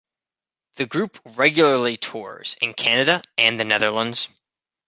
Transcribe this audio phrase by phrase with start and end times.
[0.77, 4.29] The group regularly tours in Canada and the Netherlands.